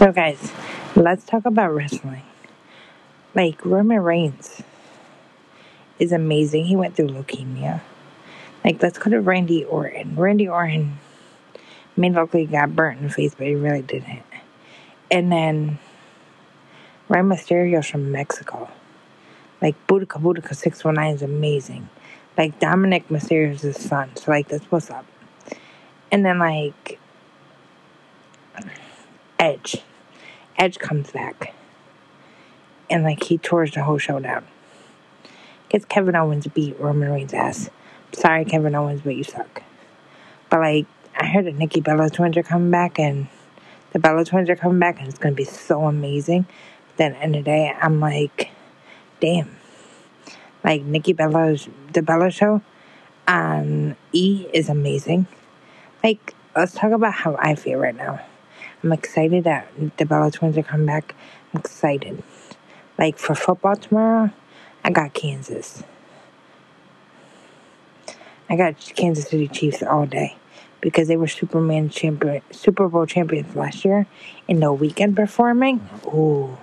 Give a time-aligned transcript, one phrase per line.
[0.00, 0.50] So, guys,
[0.96, 2.22] let's talk about wrestling.
[3.34, 4.62] Like, Roman Reigns
[5.98, 6.64] is amazing.
[6.64, 7.82] He went through leukemia.
[8.64, 10.16] Like, let's go to Randy Orton.
[10.16, 10.96] Randy Orton
[11.96, 14.22] he got burnt in the face, but he really didn't.
[15.10, 15.78] And then
[17.10, 18.70] Rey Mysterio's from Mexico.
[19.60, 21.90] Like, Booyaka Booyaka 619 is amazing.
[22.38, 24.16] Like, Dominik Mysterio's his son.
[24.16, 25.04] So, like, that's what's up.
[26.10, 26.98] And then, like,
[29.38, 29.82] Edge.
[30.60, 31.54] Edge comes back.
[32.90, 34.46] And, like, he tours the whole show down.
[35.70, 37.70] Gets Kevin Owens beat Roman Reigns' ass.
[38.12, 39.62] Sorry, Kevin Owens, but you suck.
[40.50, 40.86] But, like,
[41.18, 43.28] I heard that Nikki Bella twins are coming back, and
[43.92, 46.42] the Bella twins are coming back, and it's to be so amazing.
[46.88, 48.50] But then, the end of the day, I'm like,
[49.20, 49.56] damn.
[50.62, 52.60] Like, Nikki Bella's, the Bella show
[53.26, 55.26] on E is amazing.
[56.04, 58.20] Like, let's talk about how I feel right now.
[58.82, 61.14] I'm excited that the Bella twins are coming back.
[61.52, 62.22] I'm excited.
[62.98, 64.30] Like, for football tomorrow,
[64.84, 65.82] I got Kansas.
[68.48, 70.36] I got Kansas City Chiefs all day
[70.80, 74.06] because they were Superman champion, Super Bowl champions last year
[74.48, 75.88] in the weekend performing.
[76.06, 76.56] Ooh,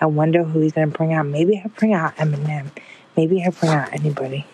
[0.00, 1.26] I wonder who he's gonna bring out.
[1.26, 2.70] Maybe he'll bring out Eminem.
[3.16, 4.46] Maybe he'll bring out anybody.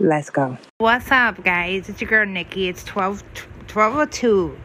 [0.00, 0.58] Let's go.
[0.78, 1.88] What's up, guys?
[1.88, 2.68] It's your girl Nikki.
[2.68, 3.22] It's 12
[3.68, 4.56] 12:02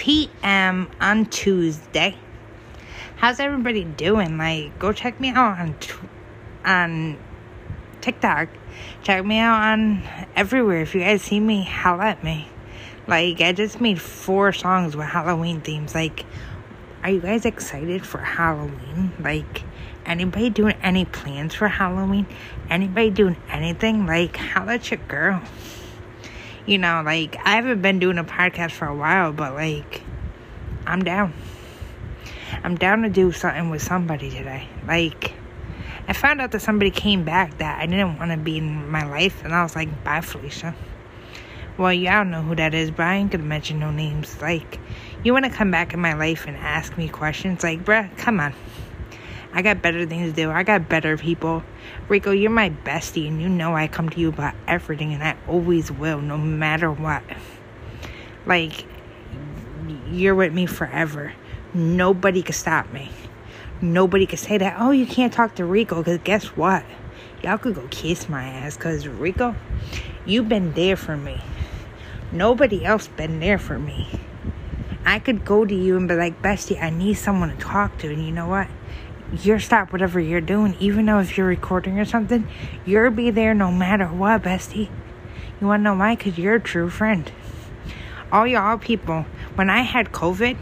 [0.00, 0.90] p.m.
[0.98, 2.16] on Tuesday.
[3.16, 4.38] How's everybody doing?
[4.38, 5.74] Like, go check me out on
[6.64, 7.18] on
[8.00, 8.48] TikTok.
[9.02, 10.02] Check me out on
[10.34, 10.80] everywhere.
[10.80, 12.48] If you guys see me, holla at me.
[13.06, 15.94] Like, I just made four songs with Halloween themes.
[15.94, 16.24] Like,
[17.02, 19.12] are you guys excited for Halloween?
[19.20, 19.64] Like,
[20.06, 22.26] anybody doing any plans for Halloween?
[22.70, 24.06] Anybody doing anything?
[24.06, 25.42] Like, holla at your girl.
[26.70, 30.02] You know, like, I haven't been doing a podcast for a while, but, like,
[30.86, 31.34] I'm down.
[32.62, 34.68] I'm down to do something with somebody today.
[34.86, 35.34] Like,
[36.06, 39.04] I found out that somebody came back that I didn't want to be in my
[39.04, 40.76] life, and I was like, bye, Felicia.
[41.76, 44.40] Well, y'all know who that is, but I ain't gonna mention no names.
[44.40, 44.78] Like,
[45.24, 47.64] you want to come back in my life and ask me questions?
[47.64, 48.54] Like, bruh, come on.
[49.52, 50.50] I got better things to do.
[50.50, 51.62] I got better people.
[52.08, 55.36] Rico, you're my bestie, and you know I come to you about everything, and I
[55.48, 57.22] always will, no matter what.
[58.46, 58.86] Like,
[60.10, 61.32] you're with me forever.
[61.74, 63.10] Nobody can stop me
[63.82, 64.76] nobody could say that.
[64.78, 66.84] Oh, you can't talk to Rico because guess what?
[67.42, 69.54] Y'all could go kiss my ass because Rico,
[70.26, 71.40] you've been there for me.
[72.32, 74.08] Nobody else been there for me.
[75.04, 78.12] I could go to you and be like, Bestie, I need someone to talk to.
[78.12, 78.68] And you know what?
[79.32, 82.48] You're stop whatever you're doing, even though if you're recording or something,
[82.84, 84.90] you'll be there no matter what, Bestie.
[85.60, 86.16] You wanna know why?
[86.16, 87.30] Because you're a true friend.
[88.32, 90.56] All y'all people, when I had COVID,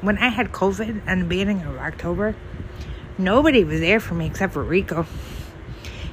[0.00, 2.34] when I had COVID in the beginning of October,
[3.18, 5.06] nobody was there for me except for Rico.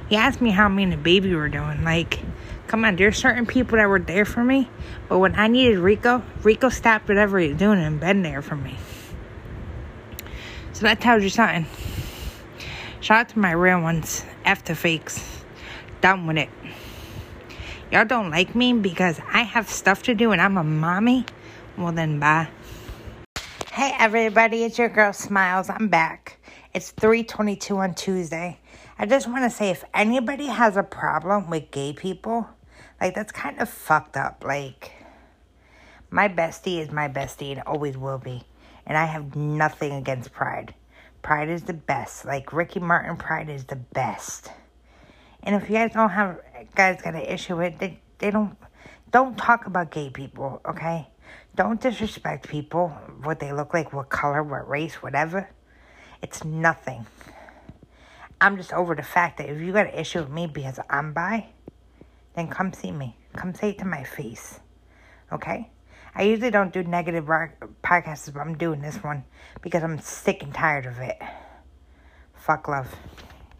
[0.08, 1.82] He asked me how me and the baby were doing.
[1.82, 2.20] Like,
[2.68, 4.68] come on, there's certain people that were there for me,
[5.08, 8.54] but when I needed Rico, Rico stopped whatever he was doing and been there for
[8.54, 8.76] me.
[10.72, 11.66] So that tells you something.
[13.00, 15.44] Shout out to my real ones, after fakes.
[16.00, 16.48] Done with it.
[17.92, 21.26] Y'all don't like me because I have stuff to do and I'm a mommy?
[21.76, 22.48] Well, then bye.
[23.70, 25.68] Hey everybody, it's your girl Smiles.
[25.68, 26.38] I'm back.
[26.72, 28.58] It's 3:22 on Tuesday.
[28.98, 32.48] I just want to say if anybody has a problem with gay people,
[33.00, 34.42] like that's kind of fucked up.
[34.44, 34.90] Like
[36.10, 38.42] my bestie is my bestie and always will be.
[38.86, 40.74] And I have nothing against Pride.
[41.26, 42.24] Pride is the best.
[42.24, 44.52] Like Ricky Martin Pride is the best.
[45.42, 46.38] And if you guys don't have
[46.76, 48.56] guys got an issue with it, they, they don't
[49.10, 51.08] don't talk about gay people, okay?
[51.56, 52.90] Don't disrespect people,
[53.24, 55.50] what they look like, what color, what race, whatever.
[56.22, 57.06] It's nothing.
[58.40, 61.12] I'm just over the fact that if you got an issue with me because I'm
[61.12, 61.48] bi,
[62.36, 63.16] then come see me.
[63.34, 64.60] Come say it to my face.
[65.32, 65.70] Okay?
[66.18, 69.24] I usually don't do negative podcasts, but I'm doing this one
[69.60, 71.18] because I'm sick and tired of it.
[72.34, 72.94] Fuck love.